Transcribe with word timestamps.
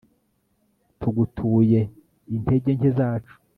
tugutuye 0.99 1.79
integer 2.35 2.75
nke 2.77 2.89
zacu 2.97 3.35